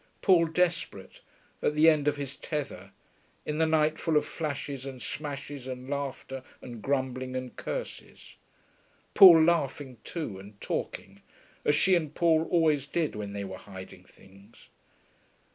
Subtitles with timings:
[0.23, 1.21] Paul desperate,
[1.61, 2.89] at the end of his tether,
[3.45, 8.35] in the night full of flashes and smashes and laughter and grumbling and curses....
[9.13, 11.21] Paul laughing too, and talking,
[11.63, 14.69] as she and Paul always did when they were hiding things....